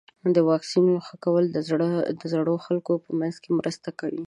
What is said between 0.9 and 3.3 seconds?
ښه کول د زړو خلکو په